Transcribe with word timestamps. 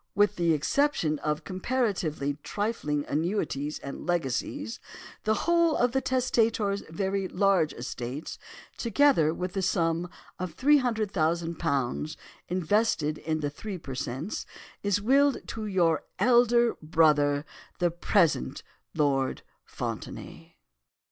With 0.15 0.35
the 0.37 0.53
exception 0.55 1.19
of 1.19 1.43
comparatively 1.43 2.39
trifling 2.41 3.05
annuities 3.05 3.77
and 3.77 4.07
legacies, 4.07 4.79
the 5.25 5.35
whole 5.45 5.75
of 5.75 5.91
the 5.91 6.01
testator's 6.01 6.81
very 6.89 7.27
large 7.27 7.71
estates, 7.73 8.39
together 8.79 9.31
with 9.31 9.53
the 9.53 9.61
sum 9.61 10.09
of 10.39 10.57
£300,000 10.57 12.15
invested 12.47 13.19
in 13.19 13.41
the 13.41 13.51
three 13.51 13.77
per 13.77 13.93
cents, 13.93 14.47
is 14.81 14.99
willed 14.99 15.47
to 15.49 15.67
your 15.67 16.01
elder 16.17 16.73
brother, 16.81 17.45
the 17.77 17.91
present 17.91 18.63
Lord 18.95 19.43
Fontenaye. 19.67 20.55